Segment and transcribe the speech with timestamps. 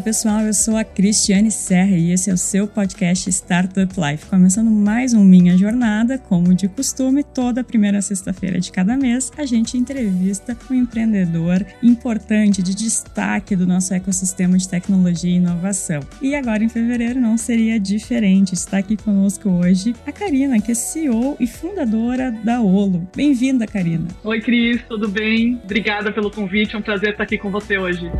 [0.00, 4.26] Pessoal, eu sou a Cristiane Serra e esse é o seu podcast Startup Life.
[4.26, 9.44] Começando mais um Minha Jornada, como de costume, toda primeira sexta-feira de cada mês, a
[9.44, 16.00] gente entrevista um empreendedor importante, de destaque do nosso ecossistema de tecnologia e inovação.
[16.22, 18.54] E agora em fevereiro não seria diferente.
[18.54, 23.06] Está aqui conosco hoje a Karina, que é CEO e fundadora da Olo.
[23.14, 24.08] Bem-vinda, Karina.
[24.24, 25.60] Oi, Cris, tudo bem?
[25.64, 28.10] Obrigada pelo convite, é um prazer estar aqui com você hoje.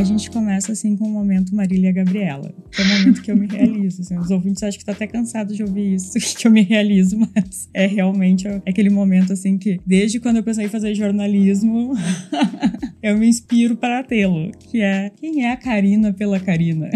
[0.00, 2.54] A gente começa assim com o momento Marília Gabriela.
[2.78, 4.00] É o momento que eu me realizo.
[4.00, 4.16] Assim.
[4.16, 7.68] Os ouvintes acham que tá até cansado de ouvir isso, que eu me realizo, mas
[7.74, 11.92] é realmente é aquele momento assim que, desde quando eu pensei em fazer jornalismo,
[13.02, 16.88] eu me inspiro para tê-lo, que é quem é a Karina pela Karina?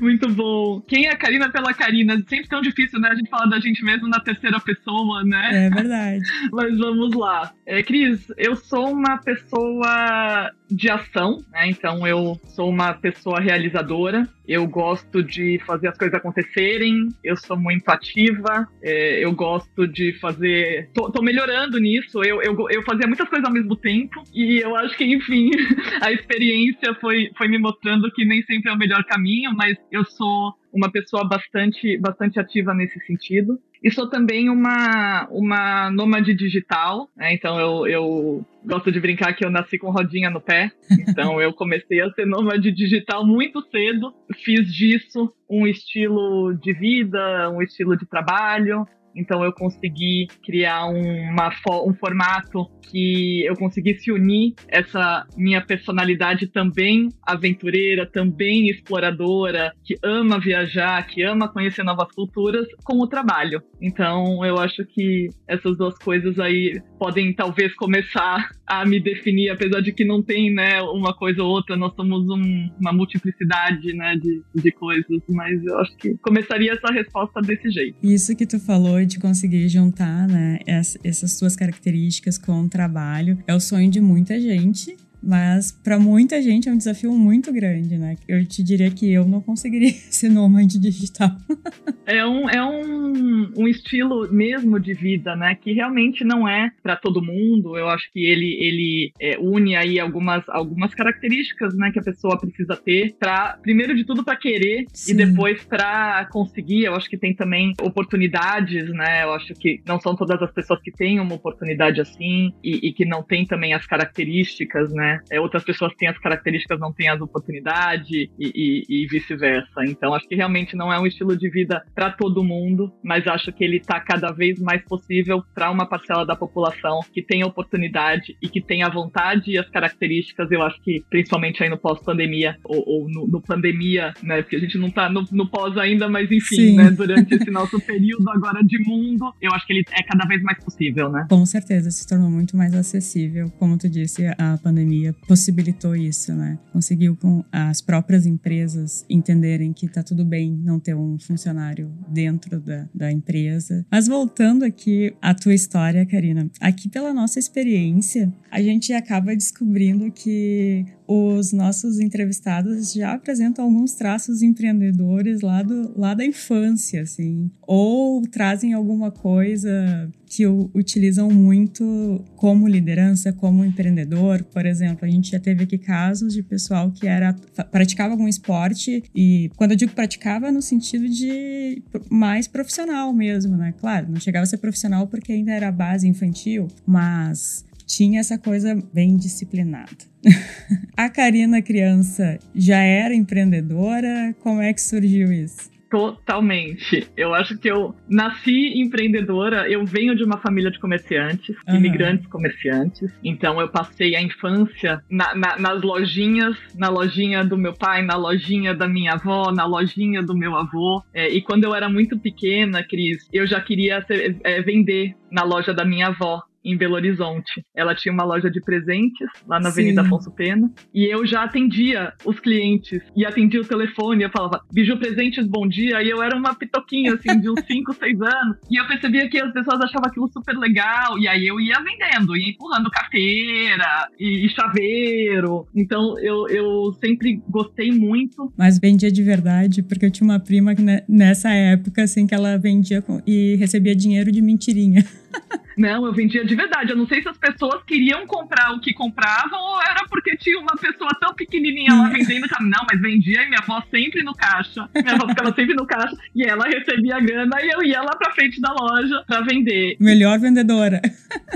[0.00, 0.80] Muito bom.
[0.86, 2.16] Quem é a Karina pela Karina?
[2.28, 3.10] Sempre tão difícil, né?
[3.10, 5.66] A gente fala da gente mesmo na terceira pessoa, né?
[5.66, 6.24] É verdade.
[6.52, 7.52] Mas vamos lá.
[7.66, 11.68] É, Cris, eu sou uma pessoa de ação, né?
[11.68, 14.28] Então eu sou uma pessoa realizadora.
[14.46, 17.08] Eu gosto de fazer as coisas acontecerem.
[17.22, 18.66] Eu sou muito ativa.
[18.82, 20.90] É, eu gosto de fazer.
[20.94, 22.22] Tô, tô melhorando nisso.
[22.24, 24.22] Eu, eu, eu, fazia muitas coisas ao mesmo tempo.
[24.34, 25.50] E eu acho que, enfim,
[26.00, 30.04] a experiência foi, foi me mostrando que nem sempre é o melhor caminho, mas eu
[30.04, 33.58] sou uma pessoa bastante, bastante ativa nesse sentido.
[33.82, 37.32] E sou também uma, uma nômade digital, né?
[37.32, 41.52] então eu, eu gosto de brincar que eu nasci com rodinha no pé, então eu
[41.52, 44.12] comecei a ser nômade digital muito cedo,
[44.44, 48.84] fiz disso um estilo de vida, um estilo de trabalho,
[49.18, 51.50] então eu consegui criar uma,
[51.84, 60.40] um formato que eu conseguisse unir essa minha personalidade também aventureira, também exploradora, que ama
[60.40, 63.62] viajar, que ama conhecer novas culturas, com o trabalho.
[63.80, 69.80] Então eu acho que essas duas coisas aí podem talvez começar a me definir, apesar
[69.80, 74.14] de que não tem né, uma coisa ou outra, nós somos um, uma multiplicidade né,
[74.16, 77.96] de, de coisas, mas eu acho que começaria essa resposta desse jeito.
[78.02, 83.38] Isso que tu falou de conseguir juntar né, essas suas características com o trabalho.
[83.46, 87.96] É o sonho de muita gente mas para muita gente é um desafio muito grande,
[87.98, 88.16] né?
[88.26, 91.30] Eu te diria que eu não conseguiria ser nômade digital.
[92.06, 95.54] é um, é um, um estilo mesmo de vida, né?
[95.54, 97.76] Que realmente não é para todo mundo.
[97.76, 101.90] Eu acho que ele, ele é, une aí algumas, algumas características, né?
[101.92, 105.12] Que a pessoa precisa ter para, primeiro de tudo, para querer Sim.
[105.12, 106.84] e depois para conseguir.
[106.84, 109.24] Eu acho que tem também oportunidades, né?
[109.24, 112.92] Eu acho que não são todas as pessoas que têm uma oportunidade assim e, e
[112.92, 115.07] que não têm também as características, né?
[115.08, 115.20] Né?
[115.30, 119.84] É, outras pessoas têm as características, não têm as oportunidades e, e, e vice-versa.
[119.86, 123.52] Então, acho que realmente não é um estilo de vida para todo mundo, mas acho
[123.52, 128.36] que ele está cada vez mais possível para uma parcela da população que tem oportunidade
[128.42, 130.50] e que tem a vontade e as características.
[130.50, 134.42] Eu acho que, principalmente aí no pós-pandemia, ou, ou no, no, pandemia, né?
[134.42, 136.90] Porque a gente não está no, no, pós ainda, mas enfim, né?
[136.90, 140.62] Durante esse nosso período agora de mundo, eu acho que ele é cada vez mais
[140.62, 141.26] possível, né?
[141.30, 143.50] Com certeza, se tornou muito mais acessível.
[143.58, 146.58] Como tu disse, a pandemia pandemia possibilitou isso, né?
[146.72, 152.60] Conseguiu com as próprias empresas entenderem que tá tudo bem não ter um funcionário dentro
[152.60, 153.86] da, da empresa.
[153.90, 160.10] Mas voltando aqui à tua história, Karina, aqui pela nossa experiência, a gente acaba descobrindo
[160.10, 167.50] que os nossos entrevistados já apresentam alguns traços empreendedores lá, do, lá da infância, assim,
[167.66, 174.44] ou trazem alguma coisa que utilizam muito como liderança, como empreendedor.
[174.44, 177.34] Por exemplo, a gente já teve aqui casos de pessoal que era
[177.70, 183.72] praticava algum esporte e quando eu digo praticava no sentido de mais profissional mesmo, né?
[183.80, 188.80] Claro, não chegava a ser profissional porque ainda era base infantil, mas tinha essa coisa
[188.92, 189.96] bem disciplinada.
[190.94, 194.36] a Karina criança já era empreendedora?
[194.40, 195.70] Como é que surgiu isso?
[195.90, 197.08] Totalmente.
[197.16, 199.68] Eu acho que eu nasci empreendedora.
[199.70, 201.76] Eu venho de uma família de comerciantes, uhum.
[201.76, 203.10] imigrantes comerciantes.
[203.24, 208.16] Então eu passei a infância na, na, nas lojinhas, na lojinha do meu pai, na
[208.16, 211.02] lojinha da minha avó, na lojinha do meu avô.
[211.14, 215.42] É, e quando eu era muito pequena, Cris, eu já queria ser, é, vender na
[215.42, 216.42] loja da minha avó.
[216.64, 217.64] Em Belo Horizonte.
[217.74, 220.06] Ela tinha uma loja de presentes lá na Avenida Sim.
[220.06, 224.24] Afonso Pena e eu já atendia os clientes e atendia o telefone.
[224.24, 226.02] Eu falava, Biju Presentes, bom dia.
[226.02, 228.56] E eu era uma pitoquinha, assim, de uns 5, 6 anos.
[228.70, 231.18] E eu percebia que as pessoas achavam aquilo super legal.
[231.18, 235.66] E aí eu ia vendendo, ia empurrando carteira e, e chaveiro.
[235.74, 238.52] Então eu, eu sempre gostei muito.
[238.56, 242.56] Mas vendia de verdade, porque eu tinha uma prima que nessa época, assim, que ela
[242.56, 245.04] vendia e recebia dinheiro de mentirinha.
[245.76, 246.90] Não, eu vendia de verdade.
[246.90, 250.58] Eu não sei se as pessoas queriam comprar o que compravam ou era porque tinha
[250.58, 252.46] uma pessoa tão pequenininha lá vendendo.
[252.60, 254.88] Não, mas vendia e minha avó sempre no caixa.
[254.94, 258.16] Minha avó ficava sempre no caixa e ela recebia a grana e eu ia lá
[258.16, 259.96] pra frente da loja pra vender.
[260.00, 261.00] Melhor vendedora.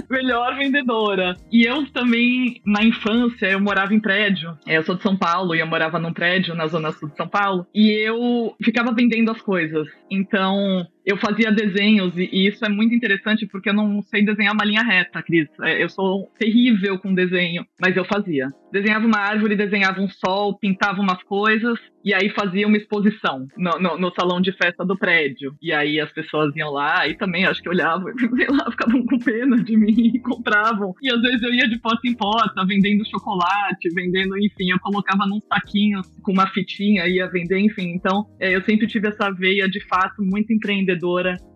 [0.08, 1.36] Melhor vendedora.
[1.50, 4.56] E eu também, na infância, eu morava em prédio.
[4.66, 7.16] É, eu sou de São Paulo e eu morava num prédio na zona sul de
[7.16, 7.66] São Paulo.
[7.74, 9.88] E eu ficava vendendo as coisas.
[10.10, 14.64] Então, eu fazia desenhos e, isso é muito interessante porque eu não sei desenhar uma
[14.64, 15.48] linha reta, Cris.
[15.62, 18.48] É, eu sou terrível com desenho, mas eu fazia.
[18.72, 23.78] Desenhava uma árvore, desenhava um sol, pintava umas coisas e aí fazia uma exposição no,
[23.78, 25.54] no, no, salão de festa do prédio.
[25.60, 29.18] E aí as pessoas iam lá e também acho que olhavam, sei lá, ficavam com
[29.18, 30.94] pena de mim e compravam.
[31.02, 35.26] E às vezes eu ia de porta em porta, vendendo chocolate, vendendo, enfim, eu colocava
[35.26, 37.92] num saquinho com uma fitinha, ia vender, enfim.
[37.94, 40.91] Então é, eu sempre tive essa veia de fato muito empreendedora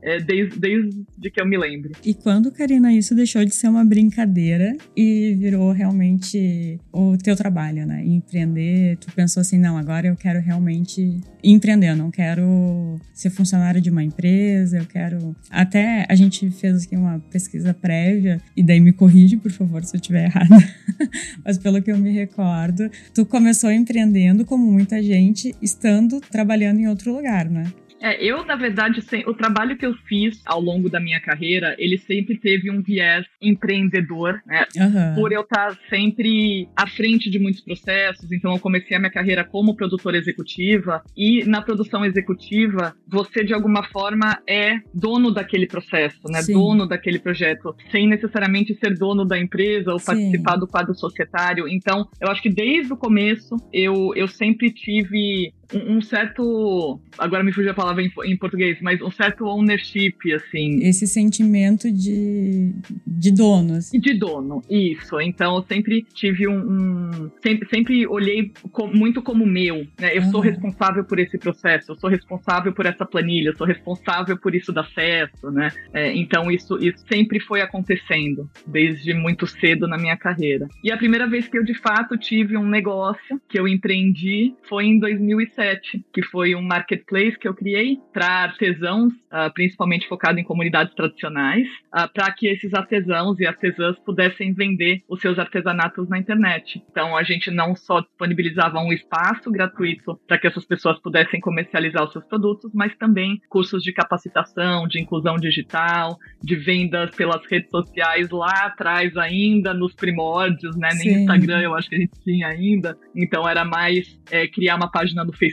[0.03, 1.93] é, desde, desde que eu me lembro.
[2.05, 7.85] E quando, Karina, isso deixou de ser uma brincadeira e virou realmente o teu trabalho,
[7.87, 8.05] né?
[8.05, 13.81] Empreender, tu pensou assim, não, agora eu quero realmente empreender, eu não quero ser funcionário
[13.81, 15.35] de uma empresa, eu quero...
[15.51, 19.97] Até a gente fez aqui uma pesquisa prévia, e daí me corrige, por favor, se
[19.97, 20.57] eu estiver errada,
[21.45, 26.89] mas pelo que eu me recordo, tu começou empreendendo como muita gente, estando trabalhando em
[26.89, 27.65] outro lugar, né?
[28.01, 31.99] É, eu, na verdade, o trabalho que eu fiz ao longo da minha carreira, ele
[31.99, 34.67] sempre teve um viés empreendedor, né?
[34.77, 35.15] Uhum.
[35.15, 38.31] Por eu estar sempre à frente de muitos processos.
[38.31, 41.03] Então, eu comecei a minha carreira como produtora executiva.
[41.17, 46.43] E na produção executiva, você, de alguma forma, é dono daquele processo, né?
[46.43, 46.55] Sim.
[46.55, 50.07] Dono daquele projeto, sem necessariamente ser dono da empresa ou Sim.
[50.07, 51.69] participar do quadro societário.
[51.69, 57.01] Então, eu acho que desde o começo, eu, eu sempre tive um, certo.
[57.19, 60.83] Agora me fugiu a palavra em, em, português, mas um certo ownership, assim.
[60.83, 62.73] Esse sentimento de,
[63.07, 63.75] de dono.
[63.75, 63.99] Assim.
[63.99, 65.21] De dono, isso.
[65.21, 66.59] Então eu sempre tive um.
[66.59, 69.87] um sempre, sempre olhei com, muito como meu.
[69.99, 70.17] Né?
[70.17, 74.37] Eu sou responsável por esse processo, eu sou responsável por essa planilha, eu sou responsável
[74.37, 75.71] por isso dar certo, né?
[75.93, 80.69] É, então isso, isso sempre foi acontecendo, desde muito cedo na minha carreira.
[80.85, 84.85] E a primeira vez que eu de fato tive um negócio que eu empreendi foi
[84.87, 90.39] em 2007 2007, que foi um marketplace que eu criei para artesãos, uh, principalmente focado
[90.39, 96.09] em comunidades tradicionais, uh, para que esses artesãos e artesãs pudessem vender os seus artesanatos
[96.09, 96.83] na internet.
[96.91, 102.05] Então a gente não só disponibilizava um espaço gratuito para que essas pessoas pudessem comercializar
[102.05, 107.71] os seus produtos, mas também cursos de capacitação, de inclusão digital, de vendas pelas redes
[107.71, 110.89] sociais lá atrás ainda, nos primórdios, né?
[110.93, 111.21] Nem Sim.
[111.23, 112.99] Instagram eu acho que a gente tinha ainda.
[113.15, 115.46] Então era mais é, criar uma página no Facebook,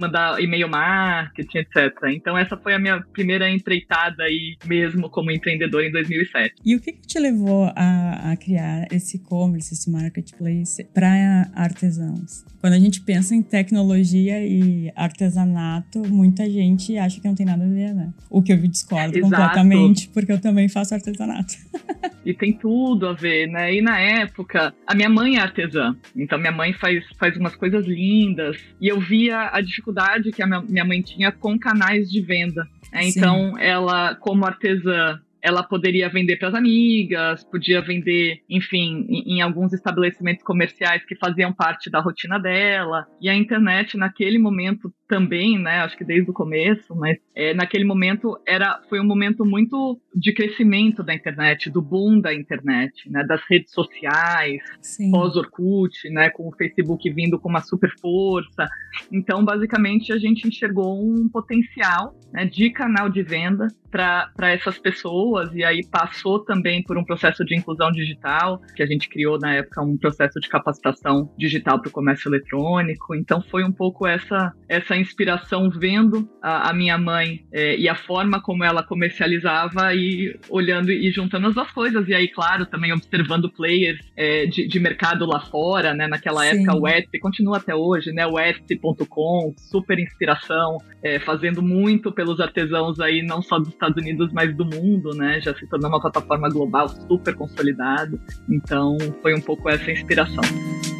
[0.00, 1.92] mandar e-mail marketing, etc.
[2.12, 6.54] Então essa foi a minha primeira empreitada aí mesmo como empreendedor em 2007.
[6.64, 12.44] E o que, que te levou a, a criar esse e-commerce, esse marketplace para artesãos?
[12.60, 17.64] Quando a gente pensa em tecnologia e artesanato, muita gente acha que não tem nada
[17.64, 18.12] a ver, né?
[18.28, 19.30] O que eu discordo Exato.
[19.30, 21.54] completamente, porque eu também faço artesanato.
[22.24, 23.74] e tem tudo a ver, né?
[23.74, 27.86] E na época, a minha mãe é artesã, então minha mãe faz, faz umas coisas
[27.86, 32.66] lindas, e eu via a dificuldade que a minha mãe tinha com canais de venda.
[32.92, 39.36] É, então, ela, como artesã, ela poderia vender para as amigas, podia vender, enfim, em,
[39.36, 43.06] em, alguns estabelecimentos comerciais que faziam parte da rotina dela.
[43.20, 47.84] E a internet, naquele momento também, né, acho que desde o começo, mas é, naquele
[47.84, 53.24] momento era, foi um momento muito de crescimento da internet, do boom da internet, né,
[53.24, 54.62] das redes sociais,
[55.10, 58.68] pós-Orkut, né, com o Facebook vindo com uma super força.
[59.12, 65.54] Então, basicamente, a gente enxergou um potencial né, de canal de venda para essas pessoas
[65.54, 69.54] e aí passou também por um processo de inclusão digital, que a gente criou na
[69.54, 73.14] época um processo de capacitação digital para o comércio eletrônico.
[73.14, 77.88] Então foi um pouco essa essa essa inspiração vendo a, a minha mãe é, e
[77.88, 82.08] a forma como ela comercializava e olhando e juntando as duas coisas.
[82.08, 86.06] E aí, claro, também observando players é, de, de, mercado lá fora, né?
[86.06, 86.58] Naquela Sim.
[86.58, 88.26] época, o Etsy continua até hoje, né?
[88.26, 94.32] O Etsy.com, super inspiração, é, fazendo muito pelos artesãos aí, não só dos Estados Unidos,
[94.32, 95.40] mas do mundo, né?
[95.40, 98.18] Já se tornou uma plataforma global super consolidada.
[98.48, 100.95] Então, foi um pouco essa inspiração.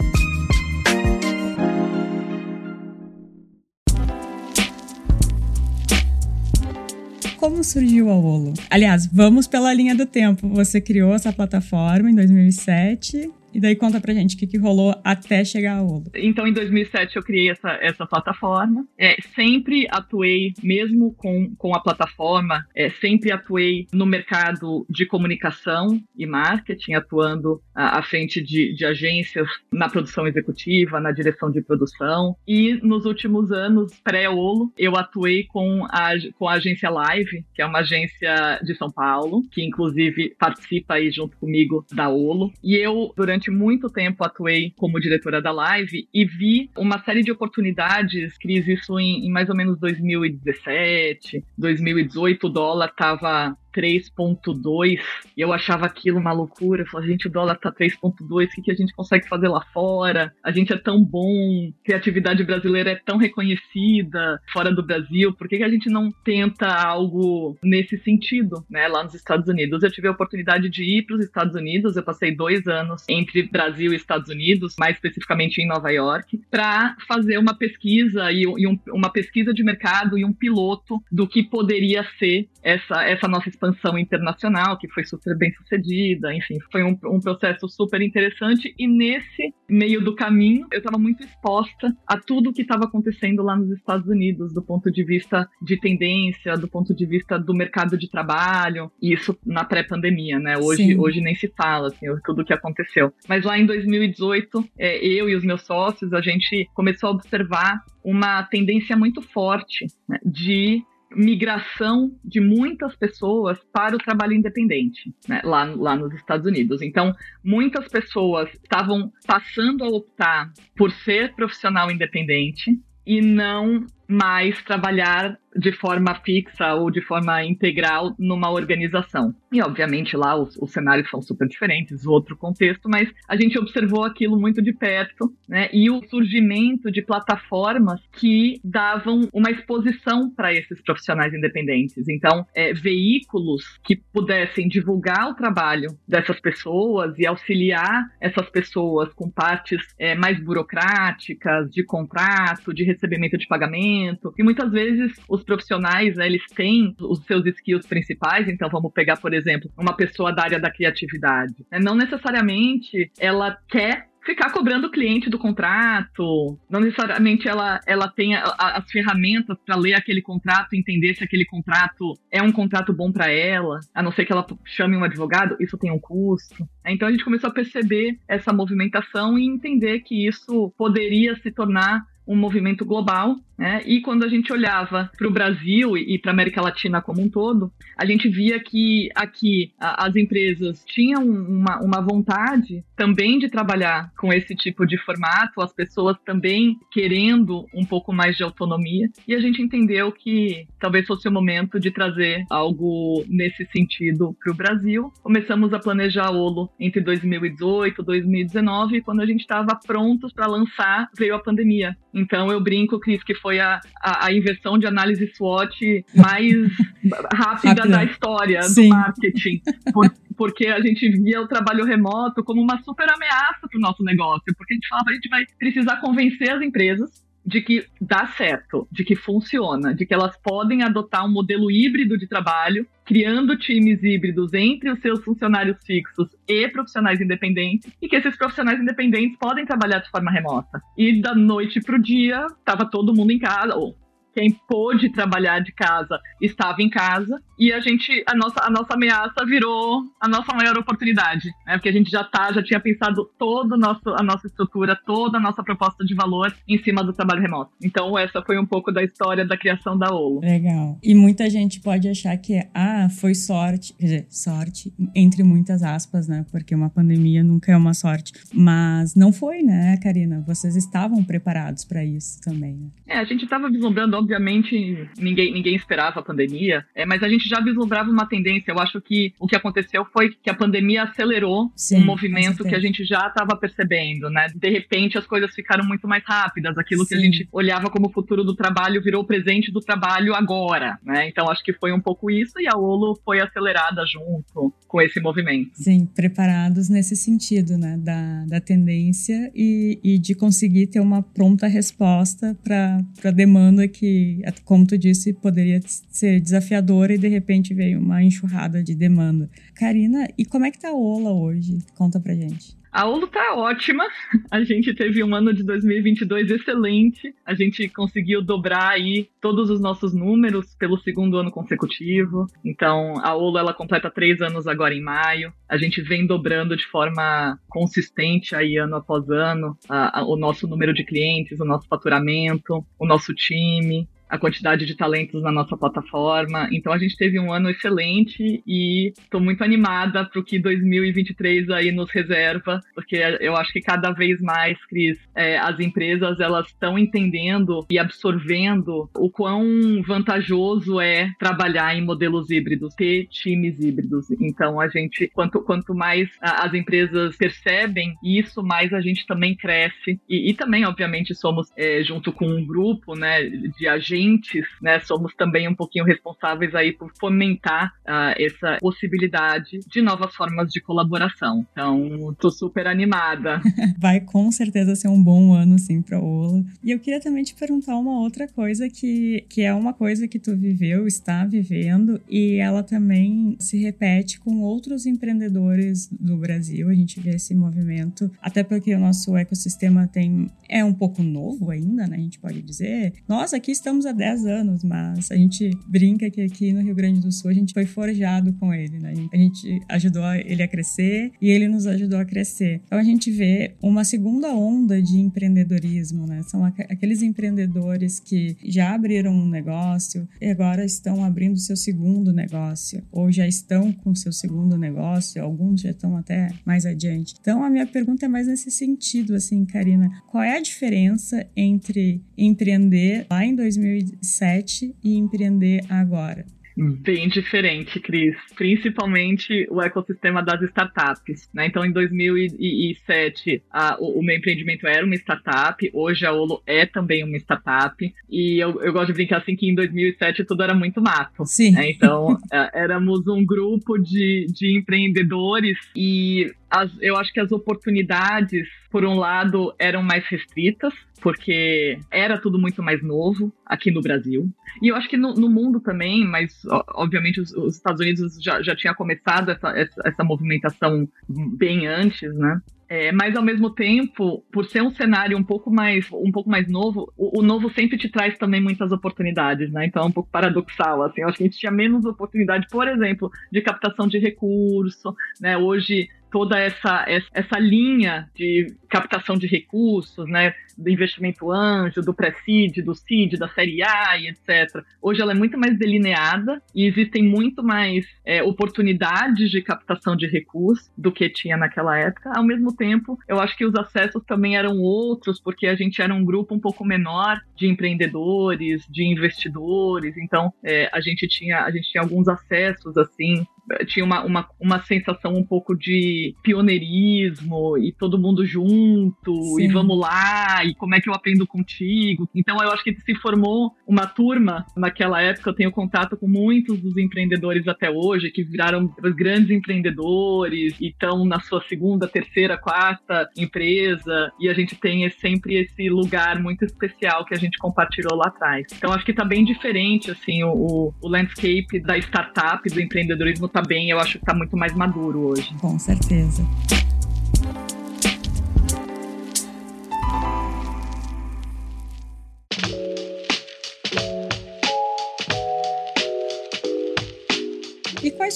[7.56, 8.52] Como surgiu a Olo?
[8.68, 10.46] Aliás, vamos pela linha do tempo.
[10.48, 14.94] Você criou essa plataforma em 2007 e daí conta pra gente o que, que rolou
[15.02, 16.04] até chegar a Olo.
[16.14, 18.86] Então, em 2007 eu criei essa, essa plataforma.
[18.98, 25.98] É, sempre atuei, mesmo com, com a plataforma, é, sempre atuei no mercado de comunicação
[26.14, 31.62] e marketing, atuando à, à frente de, de agências na produção executiva, na direção de
[31.62, 32.36] produção.
[32.46, 37.66] E nos últimos anos, pré-Olo, eu atuei com a, com a agência Live, que é
[37.66, 42.52] uma agência de São Paulo, que inclusive participa aí junto comigo da Olo.
[42.62, 47.22] E eu, durante durante muito tempo atuei como diretora da Live e vi uma série
[47.22, 54.98] de oportunidades, Cris, isso em, em mais ou menos 2017, 2018, o dólar estava 3.2
[55.36, 56.82] e eu achava aquilo uma loucura.
[56.82, 59.60] Eu falei, gente, o dólar tá 3.2, o que, que a gente consegue fazer lá
[59.72, 60.32] fora?
[60.42, 65.58] A gente é tão bom, criatividade brasileira é tão reconhecida fora do Brasil, por que,
[65.58, 69.82] que a gente não tenta algo nesse sentido, né, lá nos Estados Unidos?
[69.82, 73.42] Eu tive a oportunidade de ir para os Estados Unidos, eu passei dois anos entre
[73.42, 78.66] Brasil e Estados Unidos, mais especificamente em Nova York, para fazer uma pesquisa e, e
[78.66, 83.48] um, uma pesquisa de mercado e um piloto do que poderia ser essa, essa nossa
[83.48, 88.74] expansão expansão internacional, que foi super bem sucedida, enfim, foi um, um processo super interessante.
[88.78, 93.56] E nesse meio do caminho, eu estava muito exposta a tudo que estava acontecendo lá
[93.56, 97.96] nos Estados Unidos, do ponto de vista de tendência, do ponto de vista do mercado
[97.96, 100.56] de trabalho, e isso na pré-pandemia, né?
[100.58, 103.12] Hoje, hoje nem se fala, assim, tudo o que aconteceu.
[103.28, 107.82] Mas lá em 2018, é, eu e os meus sócios, a gente começou a observar
[108.04, 115.40] uma tendência muito forte né, de migração de muitas pessoas para o trabalho independente, né,
[115.44, 116.82] lá, lá nos Estados Unidos.
[116.82, 125.38] Então, muitas pessoas estavam passando a optar por ser profissional independente e não mais trabalhar
[125.56, 129.34] de forma fixa ou de forma integral numa organização.
[129.50, 133.58] E, obviamente, lá os, os, cenários são super diferentes, o outro contexto, mas a gente
[133.58, 135.68] observou aquilo muito de perto, né?
[135.72, 142.06] E o surgimento de plataformas que davam uma exposição para esses profissionais independentes.
[142.08, 149.30] Então, é, veículos que pudessem divulgar o trabalho dessas pessoas e auxiliar essas pessoas com
[149.30, 153.95] partes é, mais burocráticas, de contrato, de recebimento de pagamento.
[154.38, 159.16] E muitas vezes os profissionais, né, eles têm os seus skills principais, então vamos pegar,
[159.16, 161.54] por exemplo, uma pessoa da área da criatividade.
[161.70, 161.78] Né?
[161.78, 166.58] Não necessariamente ela quer ficar cobrando o cliente do contrato.
[166.68, 171.22] Não necessariamente ela, ela tem a, a, as ferramentas para ler aquele contrato entender se
[171.22, 175.04] aquele contrato é um contrato bom para ela, a não ser que ela chame um
[175.04, 176.68] advogado, isso tem um custo.
[176.84, 182.02] Então a gente começou a perceber essa movimentação e entender que isso poderia se tornar
[182.26, 183.82] um movimento global, né?
[183.86, 187.28] E quando a gente olhava para o Brasil e para a América Latina como um
[187.28, 194.10] todo, a gente via que aqui as empresas tinham uma, uma vontade também de trabalhar
[194.18, 199.34] com esse tipo de formato, as pessoas também querendo um pouco mais de autonomia, e
[199.34, 204.56] a gente entendeu que talvez fosse o momento de trazer algo nesse sentido para o
[204.56, 205.12] Brasil.
[205.22, 210.46] Começamos a planejar Olo entre 2018 e 2019, e quando a gente estava prontos para
[210.46, 211.96] lançar, veio a pandemia.
[212.12, 216.52] Então eu brinco, Cris, que foi a, a, a inversão de análise SWOT mais
[217.32, 218.88] rápida, rápida, da história Sim.
[218.88, 219.62] do marketing.
[219.92, 224.02] Por, porque a gente via o trabalho remoto como uma super ameaça para o nosso
[224.02, 228.26] negócio, porque a gente falava, a gente vai precisar convencer as empresas de que dá
[228.26, 233.56] certo, de que funciona, de que elas podem adotar um modelo híbrido de trabalho, criando
[233.56, 239.38] times híbridos entre os seus funcionários fixos e profissionais independentes, e que esses profissionais independentes
[239.38, 240.80] podem trabalhar de forma remota.
[240.98, 243.96] E da noite para o dia, estava todo mundo em casa, ou
[244.36, 248.92] quem pôde trabalhar de casa estava em casa e a gente, a nossa, a nossa
[248.92, 251.72] ameaça virou a nossa maior oportunidade, né?
[251.72, 255.38] Porque a gente já tá, já tinha pensado toda a nossa, a nossa estrutura, toda
[255.38, 257.70] a nossa proposta de valor em cima do trabalho remoto.
[257.82, 260.40] Então essa foi um pouco da história da criação da Olo.
[260.40, 260.98] Legal.
[261.02, 266.28] E muita gente pode achar que ah, foi sorte, quer dizer, sorte entre muitas aspas,
[266.28, 266.44] né?
[266.50, 270.44] Porque uma pandemia nunca é uma sorte, mas não foi, né, Karina?
[270.46, 272.90] Vocês estavam preparados para isso também, né?
[273.06, 277.48] É, a gente estava vislumbrando, obviamente, ninguém, ninguém esperava a pandemia, é, mas a gente
[277.48, 278.72] já vislumbrava uma tendência.
[278.72, 282.74] Eu acho que o que aconteceu foi que a pandemia acelerou Sim, um movimento que
[282.74, 284.48] a gente já estava percebendo, né?
[284.54, 287.08] De repente as coisas ficaram muito mais rápidas, aquilo Sim.
[287.08, 291.28] que a gente olhava como futuro do trabalho virou presente do trabalho agora, né?
[291.28, 295.20] Então acho que foi um pouco isso e a Olo foi acelerada junto com esse
[295.20, 295.70] movimento.
[295.74, 297.96] Sim, preparados nesse sentido, né?
[297.98, 304.15] Da, da tendência e, e de conseguir ter uma pronta resposta para a demanda que,
[304.64, 305.80] como tu disse, poderia
[306.10, 309.48] ser desafiadora e de repente veio uma enxurrada de demanda.
[309.74, 311.78] Karina, e como é que tá a Ola hoje?
[311.94, 312.76] Conta pra gente.
[312.96, 314.08] A Olo tá ótima.
[314.50, 317.34] A gente teve um ano de 2022 excelente.
[317.44, 322.46] A gente conseguiu dobrar aí todos os nossos números pelo segundo ano consecutivo.
[322.64, 325.52] Então, a Olo ela completa três anos agora em maio.
[325.68, 330.66] A gente vem dobrando de forma consistente aí ano após ano a, a, o nosso
[330.66, 335.76] número de clientes, o nosso faturamento, o nosso time a quantidade de talentos na nossa
[335.76, 336.68] plataforma.
[336.72, 341.70] Então a gente teve um ano excelente e estou muito animada para o que 2023
[341.70, 346.66] aí nos reserva, porque eu acho que cada vez mais, Cris, é, as empresas elas
[346.66, 349.64] estão entendendo e absorvendo o quão
[350.06, 354.30] vantajoso é trabalhar em modelos híbridos, ter times híbridos.
[354.40, 360.20] Então a gente, quanto, quanto mais as empresas percebem isso, mais a gente também cresce
[360.28, 364.98] e, e também, obviamente, somos é, junto com um grupo, né, de agentes agentes, né,
[365.00, 370.80] somos também um pouquinho responsáveis aí por fomentar uh, essa possibilidade de novas formas de
[370.80, 371.66] colaboração.
[371.72, 373.60] Então, tô super animada.
[373.98, 376.64] Vai com certeza ser um bom ano, sim, para Ola.
[376.82, 380.38] E eu queria também te perguntar uma outra coisa que, que é uma coisa que
[380.38, 386.88] tu viveu, está vivendo, e ela também se repete com outros empreendedores do Brasil.
[386.88, 391.70] A gente vê esse movimento, até porque o nosso ecossistema tem é um pouco novo
[391.70, 392.16] ainda, né?
[392.16, 393.14] A gente pode dizer.
[393.28, 397.20] Nós aqui estamos há 10 anos, mas a gente brinca que aqui no Rio Grande
[397.20, 399.12] do Sul a gente foi forjado com ele, né?
[399.32, 402.80] A gente ajudou ele a crescer e ele nos ajudou a crescer.
[402.86, 406.42] Então a gente vê uma segunda onda de empreendedorismo, né?
[406.44, 413.02] São aqueles empreendedores que já abriram um negócio e agora estão abrindo seu segundo negócio,
[413.10, 417.34] ou já estão com seu segundo negócio, alguns já estão até mais adiante.
[417.40, 422.22] Então a minha pergunta é mais nesse sentido, assim, Karina, qual é a diferença entre
[422.36, 426.44] empreender lá em 2000 2007 e empreender agora?
[426.76, 428.36] Bem diferente, Cris.
[428.54, 431.48] Principalmente o ecossistema das startups.
[431.54, 431.66] Né?
[431.68, 435.90] Então, em 2007, a, o, o, meu empreendimento era uma startup.
[435.94, 438.14] Hoje, a Olo é também uma startup.
[438.28, 441.46] E eu, eu gosto de brincar assim que em 2007 tudo era muito mato.
[441.46, 441.70] Sim.
[441.70, 441.92] Né?
[441.92, 448.68] Então, é, éramos um grupo de, de empreendedores e as, eu acho que as oportunidades,
[448.90, 454.48] por um lado, eram mais restritas, porque era tudo muito mais novo aqui no Brasil.
[454.82, 456.62] E eu acho que no, no mundo também, mas
[456.94, 462.34] obviamente os, os, Estados Unidos já, já tinha começado essa, essa, essa movimentação bem antes,
[462.34, 462.60] né?
[462.88, 466.68] É, mas ao mesmo tempo, por ser um cenário um pouco mais, um pouco mais
[466.68, 469.86] novo, o, o, novo sempre te traz também muitas oportunidades, né?
[469.86, 471.22] Então é um pouco paradoxal, assim.
[471.22, 475.58] Eu acho que a gente tinha menos oportunidade, por exemplo, de captação de recurso, né?
[475.58, 482.84] Hoje toda essa, essa linha de captação de recursos, né, do investimento anjo, do pré-seed,
[482.84, 484.82] do seed, da série A e etc.
[485.00, 490.26] Hoje ela é muito mais delineada e existem muito mais é, oportunidades de captação de
[490.26, 492.32] recursos do que tinha naquela época.
[492.34, 496.14] Ao mesmo tempo, eu acho que os acessos também eram outros, porque a gente era
[496.14, 501.70] um grupo um pouco menor de empreendedores, de investidores, então é, a gente tinha a
[501.70, 503.44] gente tinha alguns acessos assim
[503.86, 509.62] tinha uma, uma, uma sensação um pouco de pioneirismo e todo mundo junto Sim.
[509.62, 512.28] e vamos lá e como é que eu aprendo contigo.
[512.34, 515.50] Então eu acho que se formou uma turma naquela época.
[515.50, 521.24] Eu tenho contato com muitos dos empreendedores até hoje que viraram grandes empreendedores e estão
[521.24, 527.24] na sua segunda, terceira, quarta empresa e a gente tem sempre esse lugar muito especial
[527.24, 528.66] que a gente compartilhou lá atrás.
[528.76, 533.62] Então acho que está bem diferente assim o, o landscape da startup do empreendedorismo tá
[533.62, 535.54] bem, eu acho que tá muito mais maduro hoje.
[535.60, 536.44] Com certeza.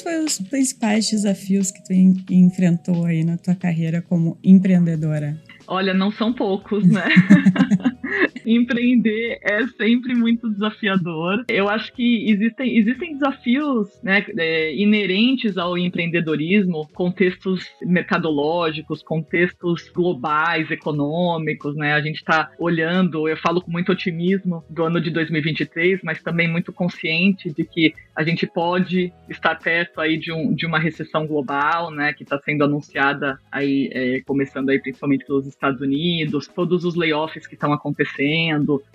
[0.07, 1.93] Os principais desafios que tu
[2.31, 5.41] enfrentou aí na tua carreira como empreendedora?
[5.67, 7.05] Olha, não são poucos, né?
[8.53, 11.45] Empreender é sempre muito desafiador.
[11.49, 20.69] Eu acho que existem, existem desafios né, é, inerentes ao empreendedorismo, contextos mercadológicos, contextos globais,
[20.69, 21.93] econômicos, né?
[21.93, 26.49] A gente está olhando, eu falo com muito otimismo do ano de 2023, mas também
[26.49, 31.27] muito consciente de que a gente pode estar perto aí de, um, de uma recessão
[31.27, 36.85] global, né, que está sendo anunciada aí, é, começando aí principalmente pelos Estados Unidos, todos
[36.85, 38.40] os layoffs que estão acontecendo,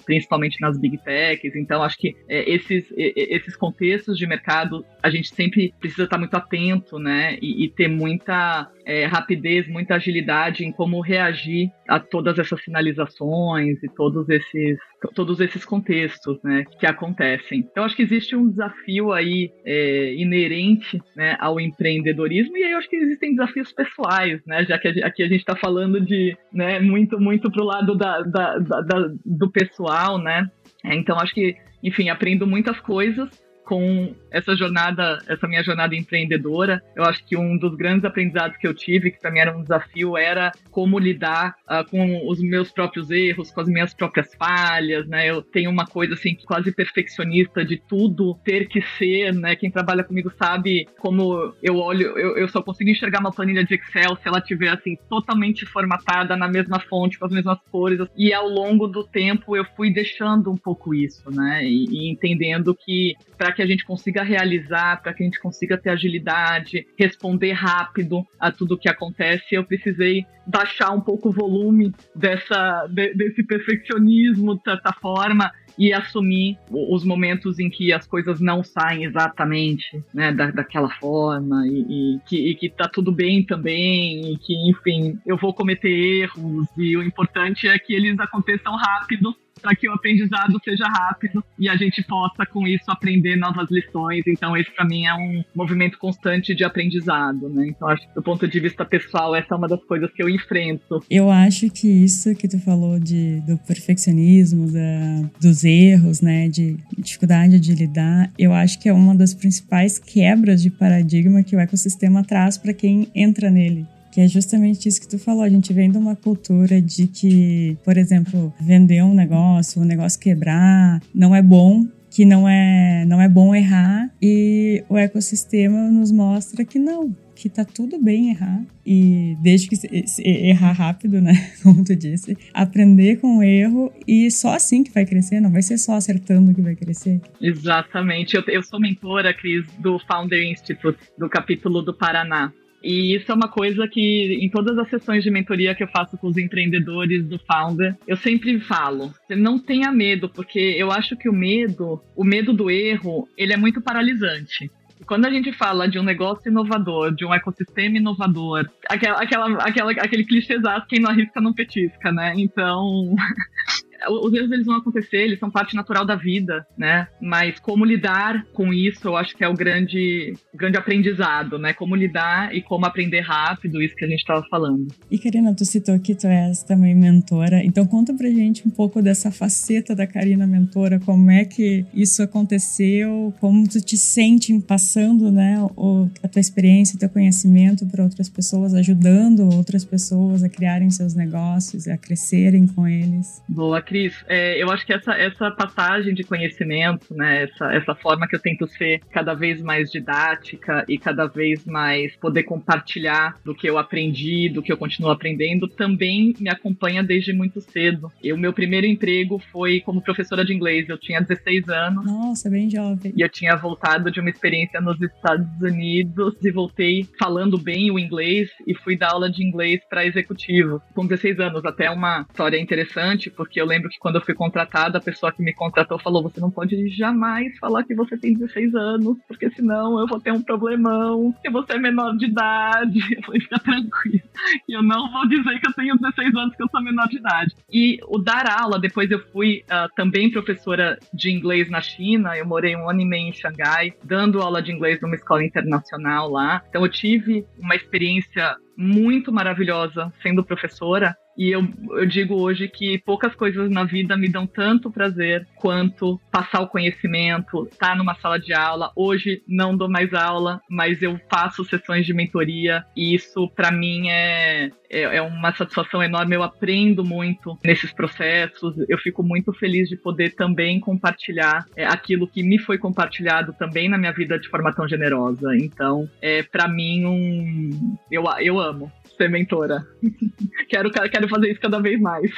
[0.05, 1.55] principalmente nas big techs.
[1.55, 6.35] Então, acho que é, esses, esses contextos de mercado, a gente sempre precisa estar muito
[6.35, 7.37] atento, né?
[7.41, 13.81] E, e ter muita é, rapidez, muita agilidade em como reagir a todas essas sinalizações
[13.83, 14.77] e todos esses,
[15.13, 16.63] todos esses contextos, né?
[16.79, 17.59] Que acontecem.
[17.59, 22.77] Então, acho que existe um desafio aí é, inerente né, ao empreendedorismo e aí eu
[22.77, 24.65] acho que existem desafios pessoais, né?
[24.65, 26.79] Já que aqui a gente está falando de né?
[26.79, 30.49] Muito, muito pro lado da, da, da, da do pessoal, né?
[30.83, 33.29] É, então acho que, enfim, aprendo muitas coisas
[33.65, 36.81] com essa jornada, essa minha jornada empreendedora.
[36.95, 39.61] Eu acho que um dos grandes aprendizados que eu tive, que para mim era um
[39.61, 45.07] desafio, era como lidar uh, com os meus próprios erros, com as minhas próprias falhas,
[45.07, 45.29] né?
[45.29, 49.55] Eu tenho uma coisa assim quase perfeccionista de tudo ter que ser, né?
[49.55, 53.75] Quem trabalha comigo sabe como eu olho, eu, eu só consigo enxergar uma planilha de
[53.75, 57.99] Excel se ela tiver assim totalmente formatada na mesma fonte, com as mesmas cores.
[58.15, 61.63] E ao longo do tempo eu fui deixando um pouco isso, né?
[61.65, 65.77] E, e entendendo que para que a gente consiga realizar, para que a gente consiga
[65.77, 71.93] ter agilidade, responder rápido a tudo que acontece, eu precisei baixar um pouco o volume
[72.15, 78.39] dessa, de, desse perfeccionismo, de certa forma, e assumir os momentos em que as coisas
[78.39, 81.81] não saem exatamente né, da, daquela forma e,
[82.15, 86.67] e, que, e que tá tudo bem também e que, enfim, eu vou cometer erros
[86.77, 89.35] e o importante é que eles aconteçam rápido
[89.65, 94.23] para que o aprendizado seja rápido e a gente possa, com isso, aprender novas lições.
[94.27, 97.69] Então, esse, para mim, é um movimento constante de aprendizado, né?
[97.69, 100.29] Então, acho que, do ponto de vista pessoal, essa é uma das coisas que eu
[100.29, 101.03] enfrento.
[101.09, 106.77] Eu acho que isso que tu falou de, do perfeccionismo, da, dos erros, né, de
[106.99, 111.59] dificuldade de lidar, eu acho que é uma das principais quebras de paradigma que o
[111.59, 115.43] ecossistema traz para quem entra nele que é justamente isso que tu falou.
[115.43, 119.85] A gente vem de uma cultura de que, por exemplo, vender um negócio, o um
[119.85, 125.91] negócio quebrar, não é bom, que não é, não é bom errar, e o ecossistema
[125.91, 129.75] nos mostra que não, que tá tudo bem errar e desde que
[130.23, 135.05] errar rápido, né, como tu disse, aprender com o erro e só assim que vai
[135.05, 137.19] crescer, não vai ser só acertando que vai crescer.
[137.41, 138.37] Exatamente.
[138.37, 142.53] Eu, eu sou mentora, Cris, do Founder Institute, do capítulo do Paraná.
[142.85, 146.15] E isso é uma coisa que em todas as sessões de mentoria que eu faço
[146.19, 151.27] com os empreendedores do Founder, eu sempre falo: não tenha medo, porque eu acho que
[151.27, 154.69] o medo, o medo do erro, ele é muito paralisante.
[155.07, 159.91] quando a gente fala de um negócio inovador, de um ecossistema inovador, aquela, aquela, aquela,
[159.91, 162.33] aquele clichê exato, quem não arrisca não petisca, né?
[162.37, 163.15] Então,
[164.09, 167.07] os erros eles vão acontecer, eles são parte natural da vida, né?
[167.21, 171.73] Mas como lidar com isso, eu acho que é o grande, grande aprendizado, né?
[171.73, 174.87] Como lidar e como aprender rápido, isso que a gente estava falando.
[175.09, 179.01] E Karina, tu citou que tu és também mentora, então conta pra gente um pouco
[179.01, 185.31] dessa faceta da Karina mentora, como é que isso aconteceu, como tu te sente passando,
[185.31, 190.49] né, o, a tua experiência, o teu conhecimento para outras pessoas, ajudando outras pessoas a
[190.49, 193.41] criarem seus negócios, a crescerem com eles.
[193.47, 193.94] Boa, Cris,
[194.27, 198.39] é, eu acho que essa, essa passagem de conhecimento, né, essa, essa forma que eu
[198.39, 203.77] tento ser cada vez mais didática e cada vez mais poder compartilhar do que eu
[203.77, 208.11] aprendi, do que eu continuo aprendendo, também me acompanha desde muito cedo.
[208.23, 212.05] O meu primeiro emprego foi como professora de inglês, eu tinha 16 anos.
[212.05, 213.13] Nossa, bem jovem.
[213.15, 217.99] E eu tinha voltado de uma experiência nos Estados Unidos e voltei falando bem o
[217.99, 221.65] inglês e fui dar aula de inglês para executivo com 16 anos.
[221.65, 225.43] Até uma história interessante, porque eu lembro que quando eu fui contratada, a pessoa que
[225.43, 229.99] me contratou falou: você não pode jamais falar que você tem 16 anos, porque senão
[229.99, 232.99] eu vou ter um problemão, que você é menor de idade.
[233.15, 234.21] Eu falei: fica tranquilo.
[234.67, 237.17] E eu não vou dizer que eu tenho 16 anos, que eu sou menor de
[237.17, 237.55] idade.
[237.71, 242.45] E o dar aula, depois eu fui uh, também professora de inglês na China, eu
[242.45, 246.61] morei um ano e meio em Xangai, dando aula de inglês numa escola internacional lá.
[246.69, 251.15] Então eu tive uma experiência muito maravilhosa sendo professora.
[251.37, 256.19] E eu, eu digo hoje que poucas coisas na vida me dão tanto prazer quanto
[256.31, 258.91] passar o conhecimento, estar tá numa sala de aula.
[258.95, 264.07] Hoje não dou mais aula, mas eu faço sessões de mentoria e isso para mim
[264.09, 266.35] é, é, é, uma satisfação enorme.
[266.35, 268.75] Eu aprendo muito nesses processos.
[268.87, 273.89] Eu fico muito feliz de poder também compartilhar é, aquilo que me foi compartilhado também
[273.89, 275.55] na minha vida de forma tão generosa.
[275.57, 279.85] Então, é para mim um eu, eu amo ser mentora.
[280.69, 282.31] quero, quero fazer isso cada vez mais.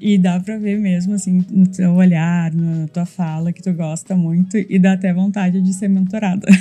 [0.00, 4.14] E dá pra ver mesmo, assim, no teu olhar, na tua fala, que tu gosta
[4.16, 6.46] muito e dá até vontade de ser mentorada.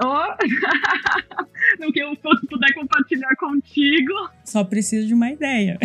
[0.00, 0.26] Oh.
[1.80, 4.12] no que eu puder compartilhar contigo.
[4.44, 5.76] Só preciso de uma ideia.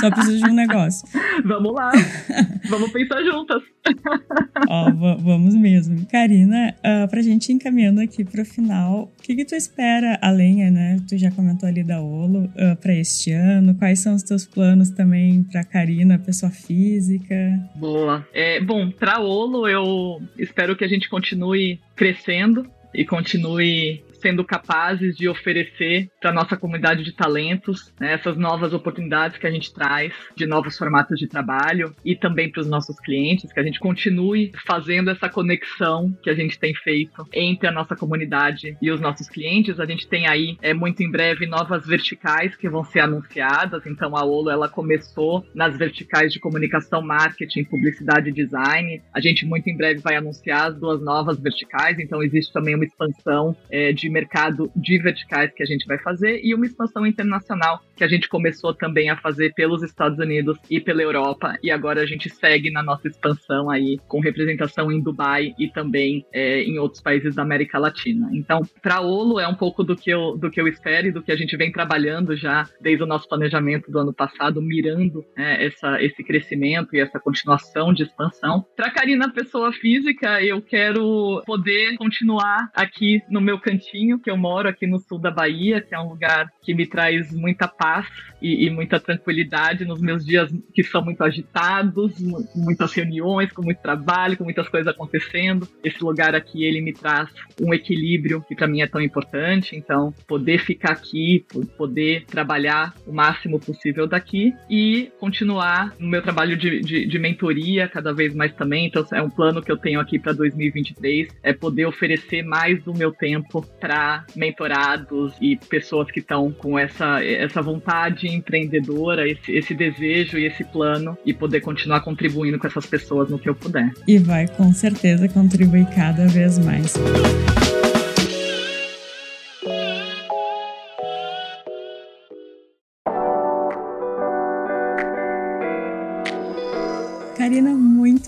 [0.00, 1.06] Só, preciso de um negócio.
[1.44, 1.92] Vamos lá.
[2.68, 3.62] vamos pensar juntas.
[4.68, 6.06] Ó, vamos mesmo.
[6.06, 10.70] Karina, uh, pra gente ir encaminhando aqui pro final, o que, que tu espera além,
[10.70, 10.98] né?
[11.08, 13.74] Tu já comentou ali da Olo, uh, pra este ano.
[13.74, 17.34] Quais são os teus planos também pra Karina, pessoa física?
[17.76, 18.26] Boa.
[18.32, 25.14] É, bom, pra Olo, eu espero que a gente continue crescendo e continue sendo capazes
[25.14, 30.14] de oferecer para nossa comunidade de talentos né, essas novas oportunidades que a gente traz
[30.34, 34.50] de novos formatos de trabalho e também para os nossos clientes, que a gente continue
[34.66, 39.28] fazendo essa conexão que a gente tem feito entre a nossa comunidade e os nossos
[39.28, 39.78] clientes.
[39.78, 43.84] A gente tem aí é, muito em breve novas verticais que vão ser anunciadas.
[43.84, 49.02] Então a Olo ela começou nas verticais de comunicação, marketing, publicidade e design.
[49.12, 51.98] A gente muito em breve vai anunciar as duas novas verticais.
[51.98, 56.40] Então existe também uma expansão é, de mercado de verticais que a gente vai fazer
[56.44, 60.80] e uma expansão internacional que a gente começou também a fazer pelos Estados Unidos e
[60.80, 65.52] pela Europa e agora a gente segue na nossa expansão aí com representação em Dubai
[65.58, 68.28] e também é, em outros países da América Latina.
[68.32, 71.22] Então, para Olo é um pouco do que eu do que eu espero e do
[71.22, 75.66] que a gente vem trabalhando já desde o nosso planejamento do ano passado, mirando é,
[75.66, 78.64] essa esse crescimento e essa continuação de expansão.
[78.76, 84.68] Para Karina pessoa física, eu quero poder continuar aqui no meu cantinho que eu moro
[84.68, 88.06] aqui no sul da Bahia, que é um lugar que me traz muita paz
[88.42, 92.12] e, e muita tranquilidade nos meus dias que são muito agitados,
[92.56, 95.68] muitas reuniões, com muito trabalho, com muitas coisas acontecendo.
[95.82, 97.30] Esse lugar aqui, ele me traz
[97.60, 99.76] um equilíbrio que para mim é tão importante.
[99.76, 101.46] Então, poder ficar aqui,
[101.78, 107.86] poder trabalhar o máximo possível daqui e continuar no meu trabalho de, de, de mentoria
[107.86, 108.86] cada vez mais também.
[108.86, 112.92] Então, é um plano que eu tenho aqui para 2023, é poder oferecer mais do
[112.92, 119.74] meu tempo para mentorados e pessoas que estão com essa, essa vontade empreendedora, esse, esse
[119.74, 123.92] desejo e esse plano e poder continuar contribuindo com essas pessoas no que eu puder.
[124.08, 126.94] E vai com certeza contribuir cada vez mais.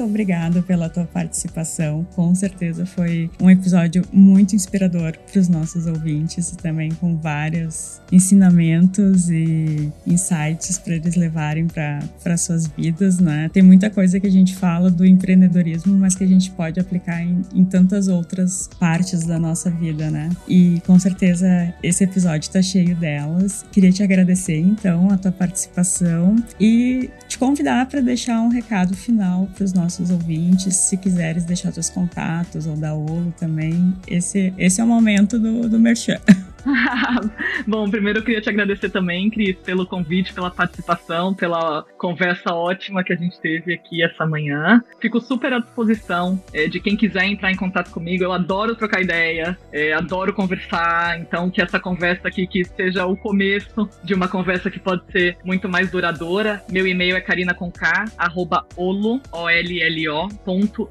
[0.06, 2.06] Obrigada pela tua participação.
[2.14, 8.00] Com certeza foi um episódio muito inspirador para os nossos ouvintes e também com vários
[8.10, 13.50] ensinamentos e insights para eles levarem para suas vidas, né?
[13.52, 17.22] Tem muita coisa que a gente fala do empreendedorismo, mas que a gente pode aplicar
[17.22, 20.30] em, em tantas outras partes da nossa vida, né?
[20.48, 23.64] E com certeza esse episódio está cheio delas.
[23.72, 29.46] Queria te agradecer então a tua participação e te convidar para deixar um recado final
[29.54, 34.80] para os nossos ouvintes, se quiseres deixar seus contatos ou dar olo também, esse, esse
[34.80, 36.18] é o momento do, do merchan.
[37.66, 43.04] Bom, primeiro eu queria te agradecer também, Cris, pelo convite, pela participação, pela conversa ótima
[43.04, 44.82] que a gente teve aqui essa manhã.
[45.00, 48.24] Fico super à disposição é, de quem quiser entrar em contato comigo.
[48.24, 51.18] Eu adoro trocar ideia, é, adoro conversar.
[51.20, 55.36] Então, que essa conversa aqui que seja o começo de uma conversa que pode ser
[55.44, 56.62] muito mais duradoura.
[56.70, 57.76] Meu e-mail é carinaconk,
[58.16, 60.88] arroba olo, O-L-L-O, ponto.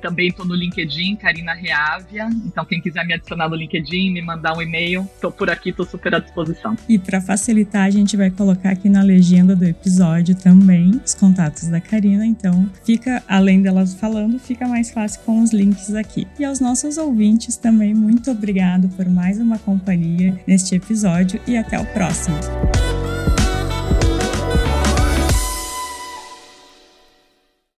[0.00, 2.28] Também estou no LinkedIn, Carina Reávia.
[2.44, 5.84] Então, quem quiser me adicionar no LinkedIn, me mandar um e-mail, tô por aqui, tô
[5.84, 6.76] super à disposição.
[6.88, 11.68] E para facilitar, a gente vai colocar aqui na legenda do episódio também os contatos
[11.68, 16.26] da Karina, então fica, além delas falando, fica mais fácil com os links aqui.
[16.38, 21.78] E aos nossos ouvintes também, muito obrigado por mais uma companhia neste episódio e até
[21.78, 22.36] o próximo.